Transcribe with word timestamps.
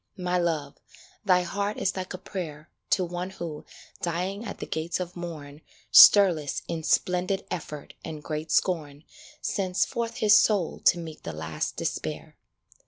My 0.17 0.39
Love, 0.39 0.77
thy 1.25 1.43
heart 1.43 1.77
is 1.77 1.95
like 1.95 2.11
a 2.15 2.17
prayer 2.17 2.71
To 2.89 3.03
one 3.05 3.29
who, 3.29 3.65
dying 4.01 4.43
at 4.45 4.57
the 4.57 4.65
gates 4.65 4.99
of 4.99 5.15
morn, 5.15 5.61
Stirless, 5.91 6.63
in 6.67 6.81
splendid 6.81 7.45
effort 7.51 7.93
and 8.03 8.23
great 8.23 8.51
scorn, 8.51 9.03
Sends 9.41 9.85
forth 9.85 10.15
his 10.17 10.33
soul 10.35 10.79
to 10.85 10.97
meet 10.97 11.21
the 11.21 11.33
last 11.33 11.75
despair. 11.75 12.35